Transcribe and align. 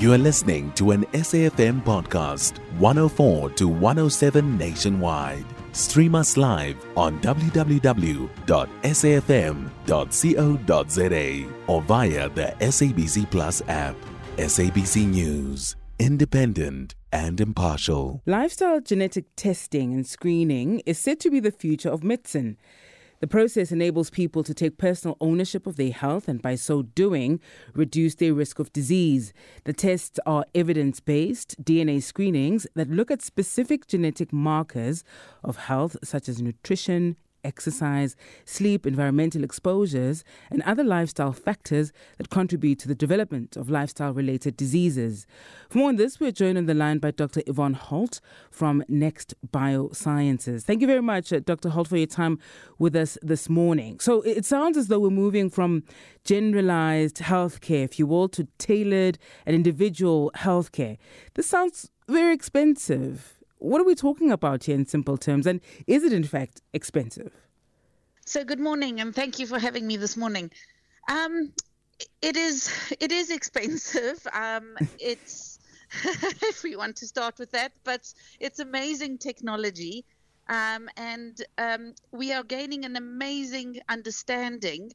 You 0.00 0.12
are 0.14 0.18
listening 0.18 0.72
to 0.76 0.92
an 0.92 1.04
SAFM 1.12 1.84
podcast, 1.84 2.56
104 2.78 3.50
to 3.50 3.68
107 3.68 4.56
nationwide. 4.56 5.44
Stream 5.72 6.14
us 6.14 6.38
live 6.38 6.82
on 6.96 7.20
www.safm.co.za 7.20 7.74
or 11.66 11.82
via 11.82 12.28
the 12.30 12.54
SABC 12.60 13.30
Plus 13.30 13.60
app. 13.68 13.96
SABC 14.38 15.06
News, 15.06 15.76
independent 15.98 16.94
and 17.12 17.38
impartial. 17.38 18.22
Lifestyle 18.24 18.80
genetic 18.80 19.26
testing 19.36 19.92
and 19.92 20.06
screening 20.06 20.80
is 20.86 20.98
said 20.98 21.20
to 21.20 21.30
be 21.30 21.40
the 21.40 21.52
future 21.52 21.90
of 21.90 22.02
medicine. 22.02 22.56
The 23.20 23.26
process 23.26 23.70
enables 23.70 24.08
people 24.08 24.42
to 24.44 24.54
take 24.54 24.78
personal 24.78 25.18
ownership 25.20 25.66
of 25.66 25.76
their 25.76 25.92
health 25.92 26.26
and, 26.26 26.40
by 26.40 26.54
so 26.54 26.82
doing, 26.82 27.38
reduce 27.74 28.14
their 28.14 28.32
risk 28.32 28.58
of 28.58 28.72
disease. 28.72 29.34
The 29.64 29.74
tests 29.74 30.18
are 30.24 30.46
evidence 30.54 31.00
based 31.00 31.62
DNA 31.62 32.02
screenings 32.02 32.66
that 32.74 32.88
look 32.88 33.10
at 33.10 33.20
specific 33.20 33.86
genetic 33.86 34.32
markers 34.32 35.04
of 35.44 35.56
health, 35.56 35.98
such 36.02 36.30
as 36.30 36.40
nutrition, 36.40 37.16
exercise, 37.44 38.16
sleep, 38.44 38.86
environmental 38.86 39.44
exposures, 39.44 40.24
and 40.50 40.62
other 40.62 40.84
lifestyle 40.84 41.32
factors 41.32 41.92
that 42.18 42.30
contribute 42.30 42.78
to 42.80 42.88
the 42.88 42.94
development 42.94 43.56
of 43.56 43.70
lifestyle 43.70 44.12
related 44.12 44.56
diseases. 44.56 45.26
For 45.68 45.78
more 45.78 45.88
on 45.88 45.96
this, 45.96 46.20
we're 46.20 46.32
joined 46.32 46.58
on 46.58 46.66
the 46.66 46.74
line 46.74 46.98
by 46.98 47.10
Dr. 47.10 47.42
Yvonne 47.46 47.74
Holt 47.74 48.20
from 48.50 48.84
Next 48.88 49.34
Biosciences. 49.46 50.62
Thank 50.62 50.80
you 50.80 50.86
very 50.86 51.02
much, 51.02 51.32
uh, 51.32 51.40
Dr. 51.40 51.70
Holt, 51.70 51.88
for 51.88 51.96
your 51.96 52.06
time 52.06 52.38
with 52.78 52.96
us 52.96 53.18
this 53.22 53.48
morning. 53.48 54.00
So 54.00 54.22
it 54.22 54.44
sounds 54.44 54.76
as 54.76 54.88
though 54.88 55.00
we're 55.00 55.10
moving 55.10 55.50
from 55.50 55.84
generalized 56.24 57.16
healthcare, 57.18 57.84
if 57.84 57.98
you 57.98 58.06
will, 58.06 58.28
to 58.30 58.46
tailored 58.58 59.18
and 59.46 59.54
individual 59.54 60.30
healthcare. 60.36 60.98
This 61.34 61.46
sounds 61.46 61.90
very 62.08 62.34
expensive. 62.34 63.39
What 63.60 63.78
are 63.78 63.84
we 63.84 63.94
talking 63.94 64.30
about 64.32 64.64
here 64.64 64.74
in 64.74 64.86
simple 64.86 65.18
terms? 65.18 65.46
And 65.46 65.60
is 65.86 66.02
it 66.02 66.14
in 66.14 66.24
fact 66.24 66.62
expensive? 66.72 67.30
So 68.24 68.42
good 68.42 68.58
morning, 68.58 69.00
and 69.00 69.14
thank 69.14 69.38
you 69.38 69.46
for 69.46 69.58
having 69.58 69.86
me 69.86 69.98
this 69.98 70.16
morning. 70.16 70.50
Um, 71.10 71.52
it 72.22 72.38
is 72.38 72.72
it 73.00 73.12
is 73.12 73.30
expensive. 73.30 74.26
Um, 74.32 74.78
it's 74.98 75.58
if 76.04 76.62
we 76.62 76.74
want 76.74 76.96
to 76.96 77.06
start 77.06 77.38
with 77.38 77.50
that, 77.50 77.72
but 77.84 78.10
it's 78.38 78.60
amazing 78.60 79.18
technology, 79.18 80.06
um, 80.48 80.88
and 80.96 81.42
um, 81.58 81.94
we 82.12 82.32
are 82.32 82.44
gaining 82.44 82.86
an 82.86 82.96
amazing 82.96 83.80
understanding 83.90 84.90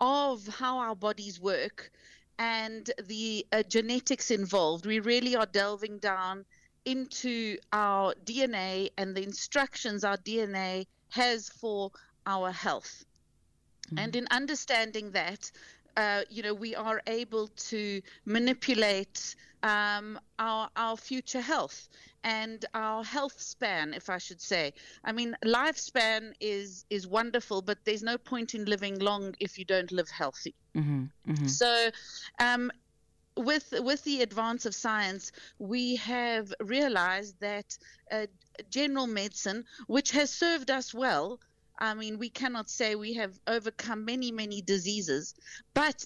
of 0.00 0.44
how 0.48 0.78
our 0.78 0.96
bodies 0.96 1.40
work 1.40 1.92
and 2.40 2.90
the 3.06 3.46
uh, 3.52 3.62
genetics 3.62 4.32
involved. 4.32 4.86
We 4.86 4.98
really 4.98 5.36
are 5.36 5.46
delving 5.46 5.98
down 5.98 6.46
into 6.88 7.58
our 7.72 8.14
DNA 8.24 8.88
and 8.96 9.14
the 9.14 9.22
instructions 9.22 10.04
our 10.04 10.16
DNA 10.16 10.86
has 11.10 11.50
for 11.50 11.90
our 12.26 12.50
health. 12.50 13.04
Mm-hmm. 13.86 13.98
And 13.98 14.16
in 14.16 14.26
understanding 14.30 15.10
that, 15.12 15.50
uh, 15.98 16.22
you 16.30 16.42
know, 16.42 16.54
we 16.54 16.74
are 16.74 17.02
able 17.06 17.48
to 17.70 18.00
manipulate 18.24 19.36
um, 19.62 20.18
our 20.38 20.70
our 20.76 20.96
future 20.96 21.40
health 21.40 21.88
and 22.24 22.64
our 22.74 23.04
health 23.04 23.40
span, 23.40 23.92
if 23.94 24.08
I 24.08 24.18
should 24.18 24.40
say. 24.40 24.72
I 25.04 25.12
mean, 25.12 25.36
lifespan 25.44 26.32
is 26.40 26.86
is 26.90 27.06
wonderful, 27.06 27.60
but 27.62 27.78
there's 27.84 28.02
no 28.02 28.16
point 28.16 28.54
in 28.54 28.64
living 28.64 28.98
long 28.98 29.34
if 29.40 29.58
you 29.58 29.64
don't 29.64 29.92
live 29.92 30.08
healthy. 30.08 30.54
Mm-hmm. 30.76 31.04
Mm-hmm. 31.28 31.46
So, 31.46 31.90
um, 32.40 32.70
with 33.38 33.72
with 33.78 34.02
the 34.04 34.22
advance 34.22 34.66
of 34.66 34.74
science, 34.74 35.32
we 35.58 35.96
have 35.96 36.52
realized 36.60 37.40
that 37.40 37.78
uh, 38.10 38.26
general 38.70 39.06
medicine, 39.06 39.64
which 39.86 40.10
has 40.10 40.30
served 40.30 40.70
us 40.70 40.92
well, 40.92 41.40
I 41.78 41.94
mean, 41.94 42.18
we 42.18 42.30
cannot 42.30 42.68
say 42.68 42.94
we 42.94 43.14
have 43.14 43.38
overcome 43.46 44.04
many 44.04 44.32
many 44.32 44.60
diseases, 44.60 45.34
but 45.74 46.04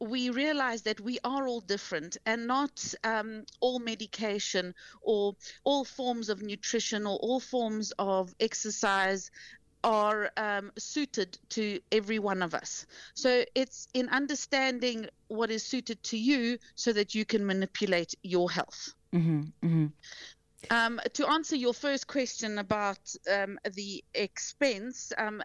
we 0.00 0.30
realize 0.30 0.82
that 0.82 1.00
we 1.00 1.18
are 1.24 1.48
all 1.48 1.60
different 1.60 2.16
and 2.24 2.46
not 2.46 2.94
um, 3.02 3.44
all 3.60 3.80
medication 3.80 4.72
or 5.02 5.34
all 5.64 5.84
forms 5.84 6.28
of 6.28 6.40
nutrition 6.40 7.04
or 7.04 7.16
all 7.16 7.40
forms 7.40 7.92
of 7.98 8.32
exercise 8.38 9.30
are 9.84 10.30
um, 10.36 10.72
suited 10.78 11.38
to 11.50 11.80
every 11.92 12.18
one 12.18 12.42
of 12.42 12.54
us. 12.54 12.86
So 13.14 13.44
it's 13.54 13.88
in 13.94 14.08
understanding 14.08 15.06
what 15.28 15.50
is 15.50 15.62
suited 15.62 16.02
to 16.04 16.18
you 16.18 16.58
so 16.74 16.92
that 16.92 17.14
you 17.14 17.24
can 17.24 17.46
manipulate 17.46 18.14
your 18.22 18.50
health. 18.50 18.94
Mm-hmm, 19.14 19.40
mm-hmm. 19.64 19.86
Um, 20.70 21.00
to 21.14 21.28
answer 21.28 21.54
your 21.54 21.72
first 21.72 22.08
question 22.08 22.58
about 22.58 22.98
um, 23.32 23.58
the 23.74 24.02
expense, 24.14 25.12
um, 25.16 25.42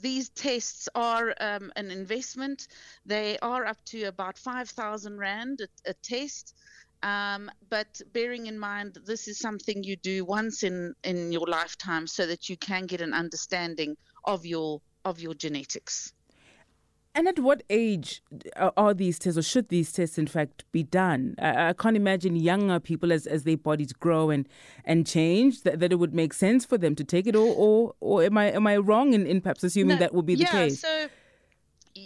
these 0.00 0.28
tests 0.30 0.88
are 0.94 1.34
um, 1.40 1.72
an 1.76 1.90
investment. 1.90 2.68
They 3.04 3.38
are 3.40 3.66
up 3.66 3.84
to 3.86 4.04
about 4.04 4.38
5,000 4.38 5.18
Rand 5.18 5.62
a, 5.62 5.90
a 5.90 5.94
test. 5.94 6.54
Um, 7.02 7.50
but 7.68 8.00
bearing 8.12 8.46
in 8.46 8.58
mind 8.58 8.98
this 9.04 9.26
is 9.26 9.38
something 9.38 9.82
you 9.82 9.96
do 9.96 10.24
once 10.24 10.62
in, 10.62 10.94
in 11.02 11.32
your 11.32 11.46
lifetime 11.46 12.06
so 12.06 12.26
that 12.26 12.48
you 12.48 12.56
can 12.56 12.86
get 12.86 13.00
an 13.00 13.12
understanding 13.12 13.96
of 14.24 14.46
your 14.46 14.80
of 15.04 15.18
your 15.20 15.34
genetics. 15.34 16.12
And 17.14 17.28
at 17.28 17.38
what 17.38 17.62
age 17.68 18.22
are 18.56 18.94
these 18.94 19.18
tests, 19.18 19.36
or 19.36 19.42
should 19.42 19.68
these 19.68 19.92
tests, 19.92 20.16
in 20.16 20.26
fact, 20.26 20.64
be 20.72 20.82
done? 20.82 21.34
I, 21.38 21.74
can't 21.74 21.94
imagine 21.94 22.36
younger 22.36 22.80
people, 22.80 23.12
as, 23.12 23.26
as 23.26 23.44
their 23.44 23.58
bodies 23.58 23.92
grow 23.92 24.30
and, 24.30 24.48
and 24.86 25.06
change, 25.06 25.62
that, 25.64 25.80
that 25.80 25.92
it 25.92 25.96
would 25.96 26.14
make 26.14 26.32
sense 26.32 26.64
for 26.64 26.78
them 26.78 26.94
to 26.94 27.04
take 27.04 27.26
it, 27.26 27.36
or 27.36 27.54
or, 27.54 27.94
or 28.00 28.22
am 28.22 28.38
I 28.38 28.52
am 28.52 28.66
I 28.66 28.78
wrong 28.78 29.12
in, 29.12 29.26
in 29.26 29.42
perhaps 29.42 29.62
assuming 29.62 29.96
no, 29.96 30.00
that 30.00 30.14
will 30.14 30.22
be 30.22 30.36
the 30.36 30.44
yeah, 30.44 30.52
case? 30.52 30.80
So 30.80 31.08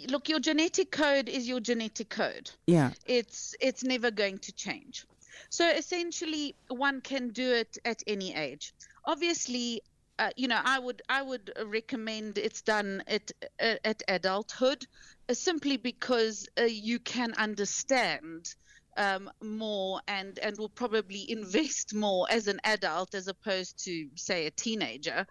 look, 0.09 0.29
your 0.29 0.39
genetic 0.39 0.91
code 0.91 1.29
is 1.29 1.47
your 1.47 1.59
genetic 1.59 2.09
code. 2.09 2.51
Yeah. 2.67 2.91
It's 3.05 3.55
it's 3.59 3.83
never 3.83 4.11
going 4.11 4.39
to 4.39 4.53
change. 4.53 5.05
So 5.49 5.69
essentially, 5.69 6.55
one 6.67 7.01
can 7.01 7.29
do 7.29 7.53
it 7.53 7.77
at 7.85 8.03
any 8.07 8.35
age. 8.35 8.73
Obviously, 9.05 9.81
uh, 10.19 10.31
you 10.35 10.47
know, 10.47 10.59
I 10.63 10.79
would 10.79 11.01
I 11.09 11.21
would 11.21 11.51
recommend 11.65 12.37
it's 12.37 12.61
done 12.61 13.03
at 13.07 13.31
at 13.59 14.03
adulthood, 14.07 14.85
uh, 15.29 15.33
simply 15.33 15.77
because 15.77 16.47
uh, 16.59 16.63
you 16.63 16.99
can 16.99 17.33
understand 17.33 18.55
um, 18.97 19.29
more 19.41 20.01
and 20.07 20.39
and 20.39 20.57
will 20.57 20.69
probably 20.69 21.29
invest 21.37 21.93
more 21.93 22.27
as 22.29 22.47
an 22.47 22.59
adult 22.63 23.13
as 23.13 23.27
opposed 23.27 23.83
to 23.85 24.09
say 24.15 24.47
a 24.47 24.51
teenager 24.51 25.25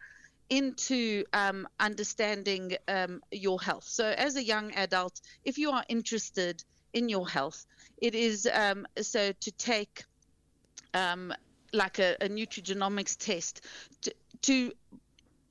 into 0.51 1.25
um, 1.33 1.67
understanding 1.81 2.77
um, 2.89 3.21
your 3.31 3.61
health. 3.61 3.85
So, 3.85 4.07
as 4.07 4.37
a 4.37 4.43
young 4.43 4.73
adult, 4.75 5.21
if 5.45 5.59
you 5.59 5.71
are 5.71 5.85
interested 5.89 6.63
in 6.93 7.09
your 7.09 7.29
health, 7.29 7.67
it 7.99 8.15
is 8.15 8.49
um, 8.53 8.87
so 9.01 9.33
to 9.33 9.53
take 9.53 10.05
um, 10.95 11.33
like 11.73 11.99
a, 11.99 12.17
a 12.21 12.29
nutrigenomics 12.29 13.17
test 13.17 13.63
to, 14.03 14.15
to 14.43 14.73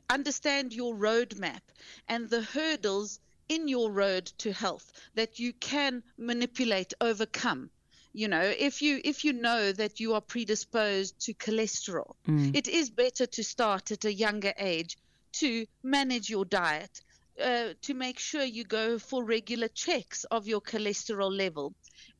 understand 0.09 0.73
your 0.73 0.95
roadmap 0.95 1.61
and 2.07 2.29
the 2.29 2.41
hurdles 2.41 3.19
in 3.49 3.67
your 3.67 3.91
road 3.91 4.25
to 4.37 4.51
health 4.51 4.91
that 5.13 5.39
you 5.39 5.53
can 5.53 6.01
manipulate, 6.17 6.93
overcome 7.01 7.69
you 8.15 8.27
know 8.27 8.41
if 8.41 8.81
you 8.81 9.01
if 9.03 9.25
you 9.25 9.33
know 9.33 9.71
that 9.71 9.99
you 9.99 10.13
are 10.13 10.21
predisposed 10.21 11.19
to 11.19 11.33
cholesterol 11.33 12.15
mm. 12.27 12.55
it 12.55 12.67
is 12.67 12.89
better 12.89 13.25
to 13.25 13.43
start 13.43 13.91
at 13.91 14.05
a 14.05 14.13
younger 14.13 14.53
age 14.57 14.97
to 15.33 15.65
manage 15.83 16.29
your 16.29 16.45
diet 16.45 17.01
uh, 17.43 17.73
to 17.81 17.93
make 17.93 18.17
sure 18.17 18.43
you 18.43 18.63
go 18.63 18.97
for 18.97 19.23
regular 19.23 19.67
checks 19.67 20.23
of 20.31 20.47
your 20.47 20.61
cholesterol 20.61 21.29
level. 21.29 21.73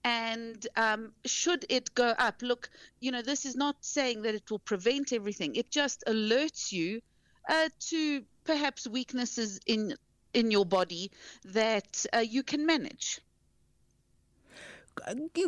And 0.04 0.68
um, 0.76 1.14
should 1.26 1.66
it 1.70 1.96
go 1.96 2.10
up 2.10 2.42
look 2.42 2.70
you 3.00 3.12
know 3.12 3.22
this 3.22 3.46
is 3.46 3.56
not 3.56 3.78
saying 3.80 4.24
that 4.24 4.36
it 4.36 4.52
will 4.52 4.60
prevent 4.60 5.14
everything. 5.14 5.56
It 5.56 5.72
just 5.72 6.04
alerts 6.06 6.72
you 6.72 7.02
uh, 7.50 7.70
to 7.92 8.24
perhaps 8.44 8.88
weaknesses 8.88 9.60
in 9.66 9.96
in 10.34 10.52
your 10.52 10.66
body 10.66 11.12
that 11.46 12.06
uh, 12.14 12.20
you 12.20 12.44
can 12.44 12.66
manage 12.66 13.22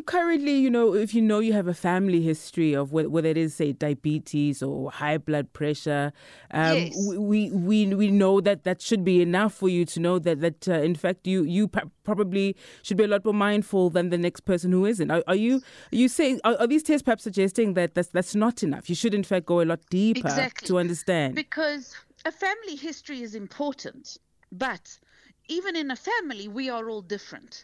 currently, 0.06 0.58
you 0.58 0.70
know, 0.70 0.94
if 0.94 1.14
you 1.14 1.22
know 1.22 1.40
you 1.40 1.54
have 1.54 1.68
a 1.68 1.74
family 1.74 2.22
history 2.22 2.74
of 2.74 2.92
whether 2.92 3.30
it 3.30 3.38
is, 3.38 3.54
say, 3.54 3.72
diabetes 3.72 4.62
or 4.62 4.92
high 4.92 5.18
blood 5.18 5.54
pressure, 5.54 6.12
um, 6.52 6.78
yes. 6.78 6.96
we, 7.18 7.50
we 7.52 7.94
we 7.96 8.12
know 8.12 8.42
that 8.42 8.64
that 8.64 8.82
should 8.82 9.04
be 9.04 9.22
enough 9.22 9.54
for 9.54 9.70
you 9.70 9.86
to 9.86 10.00
know 10.00 10.20
that 10.20 10.42
that 10.42 10.68
uh, 10.68 10.74
in 10.74 10.96
fact 10.96 11.28
you 11.28 11.44
you 11.44 11.70
probably 12.04 12.56
should 12.84 12.98
be 12.98 13.04
a 13.04 13.08
lot 13.08 13.24
more 13.26 13.34
mindful 13.34 13.90
than 13.90 14.10
the 14.10 14.18
next 14.18 14.42
person 14.42 14.72
who 14.72 14.86
isn't. 14.86 15.10
Are, 15.10 15.24
are 15.28 15.36
you 15.36 15.56
are 15.58 15.96
you 15.96 16.08
saying 16.08 16.40
are, 16.44 16.56
are, 16.60 16.68
these 16.68 16.84
tests 16.84 17.04
perhaps 17.04 17.24
suggesting 17.24 17.74
that 17.76 17.96
that's 17.96 18.10
that's 18.10 18.36
not 18.36 18.64
enough? 18.64 18.90
You 18.90 18.96
should 18.96 19.14
in 19.14 19.24
fact 19.24 19.46
go 19.46 19.62
a 19.62 19.64
lot 19.66 19.80
deeper 19.90 20.28
exactly. 20.28 20.68
to 20.68 20.80
understand 20.80 21.36
because 21.36 21.96
a 22.26 22.32
family 22.32 22.76
history 22.76 23.22
is 23.22 23.36
important, 23.36 24.18
but 24.52 25.00
even 25.48 25.76
in 25.76 25.92
a 25.92 25.96
family, 25.96 26.48
we 26.48 26.70
are 26.70 26.90
all 26.90 27.02
different 27.02 27.64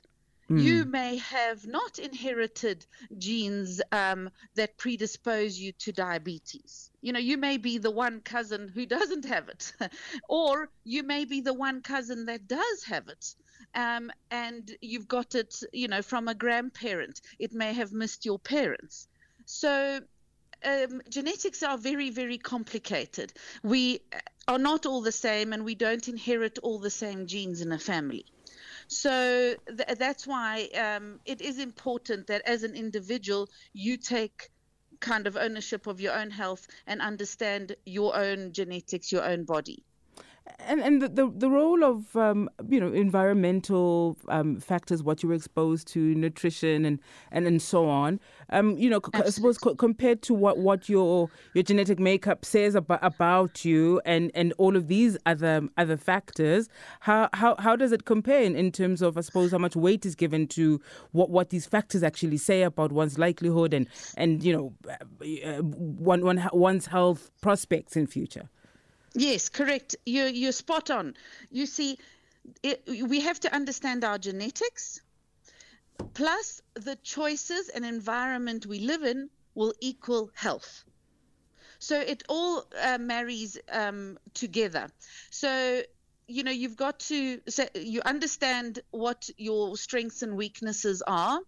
You 0.50 0.86
may 0.86 1.18
have 1.18 1.66
not 1.66 2.00
inherited 2.00 2.86
genes 3.18 3.82
um, 3.92 4.30
that 4.56 4.78
predispose 4.78 5.58
you 5.58 5.72
to 5.80 5.92
diabetes. 5.92 6.92
You 7.02 7.14
know, 7.14 7.20
you 7.20 7.38
may 7.38 7.58
be 7.58 7.78
the 7.78 7.92
one 7.92 8.22
cousin 8.22 8.68
who 8.68 8.86
doesn't 8.98 9.26
have 9.26 9.50
it, 9.50 9.74
or 10.30 10.70
you 10.84 11.04
may 11.04 11.26
be 11.26 11.42
the 11.42 11.54
one 11.54 11.82
cousin 11.82 12.26
that 12.26 12.48
does 12.48 12.84
have 12.86 13.08
it. 13.08 13.36
Um, 13.76 14.12
and 14.30 14.70
you've 14.82 15.08
got 15.08 15.36
it, 15.36 15.64
you 15.72 15.88
know, 15.88 16.02
from 16.02 16.28
a 16.28 16.36
grandparent. 16.36 17.22
It 17.40 17.54
may 17.54 17.74
have 17.74 17.94
missed 17.94 18.26
your 18.26 18.40
parents. 18.40 19.08
So 19.46 20.02
um, 20.64 21.02
genetics 21.10 21.64
are 21.64 21.78
very, 21.78 22.10
very 22.10 22.38
complicated. 22.38 23.34
We 23.64 24.02
are 24.48 24.60
not 24.60 24.86
all 24.86 25.02
the 25.02 25.12
same, 25.12 25.54
and 25.54 25.64
we 25.66 25.76
don't 25.76 26.08
inherit 26.08 26.60
all 26.60 26.80
the 26.80 26.90
same 26.90 27.28
genes 27.28 27.62
in 27.62 27.72
a 27.72 27.80
family. 27.80 28.26
So 28.94 29.56
th- 29.68 29.98
that's 29.98 30.28
why 30.28 30.70
um, 30.76 31.20
it 31.26 31.42
is 31.42 31.60
important 31.60 32.28
that 32.28 32.42
as 32.46 32.64
an 32.64 32.76
individual, 32.76 33.50
you 33.74 33.98
take 33.98 34.50
kind 35.00 35.28
of 35.28 35.36
ownership 35.36 35.88
of 35.88 36.00
your 36.00 36.14
own 36.14 36.32
health 36.32 36.68
and 36.88 37.02
understand 37.02 37.76
your 37.86 38.16
own 38.16 38.54
genetics, 38.54 39.12
your 39.12 39.24
own 39.24 39.44
body. 39.44 39.84
And 40.60 40.82
and 40.82 41.02
the 41.02 41.08
the, 41.10 41.32
the 41.34 41.50
role 41.50 41.84
of 41.84 42.16
um, 42.18 42.50
you 42.70 42.80
know 42.80 42.92
environmental 42.92 44.18
um, 44.28 44.60
factors, 44.60 45.02
what 45.02 45.24
you 45.24 45.30
were 45.30 45.36
exposed 45.36 45.88
to, 45.90 46.00
nutrition, 46.16 46.84
and 46.86 47.00
and, 47.32 47.48
and 47.48 47.62
so 47.62 47.88
on. 47.88 48.20
Um, 48.50 48.78
you 48.78 48.90
know, 48.90 49.00
c- 49.00 49.22
I 49.24 49.30
suppose 49.30 49.58
co- 49.58 49.76
compared 49.76 50.22
to 50.24 50.34
what, 50.34 50.58
what 50.58 50.90
your 50.90 51.30
your 51.54 51.64
genetic 51.64 51.98
makeup 51.98 52.44
says 52.44 52.76
about 52.76 53.00
about 53.02 53.64
you, 53.64 54.02
and, 54.06 54.32
and 54.36 54.54
all 54.58 54.76
of 54.76 54.88
these 54.88 55.18
other 55.26 55.62
other 55.78 55.96
factors, 55.98 56.68
how 57.02 57.30
how, 57.34 57.56
how 57.60 57.76
does 57.78 57.94
it 57.94 58.04
compare 58.06 58.42
in, 58.42 58.56
in 58.56 58.72
terms 58.72 59.02
of 59.02 59.18
I 59.18 59.22
suppose 59.22 59.52
how 59.52 59.60
much 59.60 59.78
weight 59.78 60.06
is 60.06 60.16
given 60.16 60.48
to 60.50 60.82
what, 61.12 61.30
what 61.30 61.50
these 61.52 61.66
factors 61.66 62.04
actually 62.04 62.38
say 62.38 62.64
about 62.64 62.92
one's 62.92 63.18
likelihood 63.18 63.74
and 63.74 63.88
and 64.18 64.44
you 64.44 64.54
know 64.54 64.74
uh, 65.46 65.62
one, 65.62 66.24
one 66.26 66.50
one's 66.52 66.88
health 66.88 67.32
prospects 67.42 67.96
in 67.96 68.08
future. 68.08 68.50
Yes, 69.16 69.50
correct. 69.50 69.96
You're, 70.06 70.28
you're 70.28 70.52
spot 70.52 70.92
on. 70.92 71.16
You 71.50 71.66
see, 71.66 71.98
it, 72.64 72.84
we 72.88 73.22
have 73.22 73.40
to 73.42 73.54
understand 73.56 74.04
our 74.04 74.18
genetics, 74.20 75.02
plus 76.14 76.62
the 76.76 76.96
choices 77.04 77.70
and 77.70 77.86
environment 77.86 78.66
we 78.66 78.80
live 78.80 79.04
in 79.04 79.30
will 79.56 79.74
equal 79.80 80.32
health. 80.34 80.84
So 81.80 82.00
it 82.00 82.24
all 82.30 82.66
uh, 82.82 82.98
marries 83.00 83.58
um, 83.72 84.18
together. 84.34 84.90
So 85.32 85.84
you 86.28 86.44
know 86.44 86.52
you've 86.52 86.78
got 86.78 87.00
to 87.00 87.42
so 87.50 87.68
you 87.76 88.02
understand 88.06 88.80
what 88.92 89.30
your 89.38 89.78
strengths 89.78 90.22
and 90.24 90.38
weaknesses 90.38 91.04
are 91.06 91.40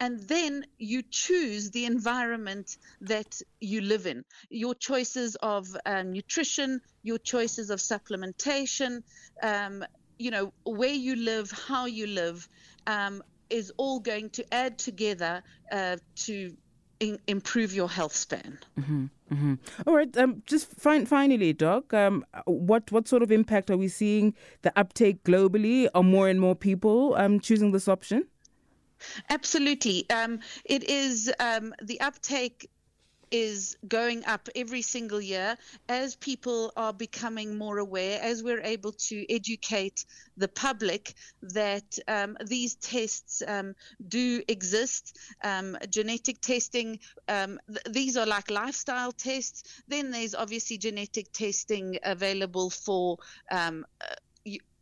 and 0.00 0.20
then 0.20 0.64
you 0.78 1.02
choose 1.10 1.70
the 1.70 1.84
environment 1.84 2.78
that 3.00 3.40
you 3.60 3.80
live 3.80 4.06
in 4.06 4.24
your 4.50 4.74
choices 4.74 5.36
of 5.36 5.76
uh, 5.86 6.02
nutrition 6.02 6.80
your 7.02 7.18
choices 7.18 7.70
of 7.70 7.78
supplementation 7.78 9.02
um, 9.42 9.84
you 10.18 10.30
know 10.30 10.52
where 10.64 10.94
you 10.94 11.16
live 11.16 11.50
how 11.50 11.86
you 11.86 12.06
live 12.06 12.48
um, 12.86 13.22
is 13.50 13.72
all 13.76 14.00
going 14.00 14.28
to 14.30 14.54
add 14.54 14.78
together 14.78 15.42
uh, 15.72 15.96
to 16.14 16.56
in- 17.00 17.18
improve 17.26 17.72
your 17.74 17.88
health 17.88 18.14
span 18.14 18.58
mm-hmm. 18.78 19.06
Mm-hmm. 19.32 19.54
All 19.86 19.94
right. 19.94 20.16
Um, 20.16 20.42
just 20.46 20.72
fin- 20.72 21.06
finally, 21.06 21.52
Doc, 21.52 21.92
um, 21.92 22.24
what 22.46 22.90
what 22.90 23.06
sort 23.06 23.22
of 23.22 23.30
impact 23.30 23.70
are 23.70 23.76
we 23.76 23.88
seeing 23.88 24.34
the 24.62 24.72
uptake 24.78 25.22
globally? 25.24 25.88
Are 25.94 26.02
more 26.02 26.28
and 26.28 26.40
more 26.40 26.54
people 26.54 27.14
um, 27.16 27.40
choosing 27.40 27.72
this 27.72 27.88
option? 27.88 28.26
Absolutely. 29.30 30.08
Um, 30.10 30.40
it 30.64 30.84
is 30.84 31.32
um, 31.38 31.74
the 31.82 32.00
uptake 32.00 32.70
is 33.30 33.76
going 33.86 34.24
up 34.24 34.48
every 34.56 34.80
single 34.80 35.20
year 35.20 35.54
as 35.88 36.16
people 36.16 36.72
are 36.76 36.94
becoming 36.94 37.58
more 37.58 37.78
aware, 37.78 38.18
as 38.22 38.42
we're 38.42 38.62
able 38.62 38.92
to 38.92 39.30
educate 39.30 40.06
the 40.38 40.48
public 40.48 41.14
that 41.42 41.98
um, 42.08 42.38
these 42.46 42.76
tests 42.76 43.42
um, 43.46 43.74
do 44.08 44.42
exist. 44.48 45.18
Um, 45.44 45.76
genetic 45.90 46.40
testing, 46.40 47.00
um, 47.28 47.60
th- 47.68 47.84
these 47.90 48.16
are 48.16 48.26
like 48.26 48.50
lifestyle 48.50 49.12
tests. 49.12 49.62
Then 49.88 50.10
there's 50.10 50.34
obviously 50.34 50.78
genetic 50.78 51.32
testing 51.32 51.98
available 52.02 52.70
for. 52.70 53.18
Uh, 54.00 54.14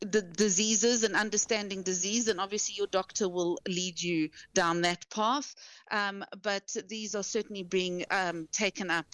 the 0.01 0.23
diseases 0.23 1.05
and 1.05 1.15
understanding 1.15 1.83
disease, 1.83 2.29
and 2.29 2.41
obviously 2.41 2.75
your 2.77 2.87
doctor 2.89 3.29
will 3.29 3.59
lead 3.67 4.01
you 4.01 4.29
down 4.55 4.83
that 4.83 5.09
path. 5.11 5.55
Um, 5.91 6.25
but 6.43 6.77
these 6.89 7.15
are 7.15 7.23
certainly 7.23 7.63
being 7.63 8.05
um, 8.11 8.49
taken 8.53 8.91
up 8.91 9.07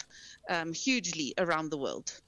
um, 0.48 0.72
hugely 0.72 1.34
around 1.38 1.70
the 1.70 1.78
world. 1.78 2.20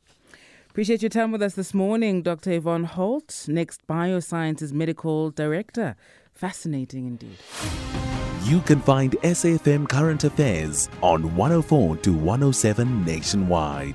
Appreciate 0.71 1.03
your 1.03 1.09
time 1.09 1.31
with 1.31 1.41
us 1.41 1.55
this 1.55 1.73
morning, 1.73 2.23
Dr. 2.23 2.51
Yvonne 2.51 2.85
Holt, 2.85 3.47
Next 3.47 3.87
Biosciences 3.87 4.73
Medical 4.73 5.31
Director. 5.31 5.95
Fascinating 6.35 7.07
indeed. 7.07 7.39
You 8.45 8.61
can 8.61 8.81
find 8.81 9.13
SAFM 9.23 9.89
Current 9.89 10.25
Affairs 10.25 10.91
on 11.01 11.35
104 11.37 11.97
to 11.99 12.13
107 12.13 13.05
nationwide. 13.05 13.95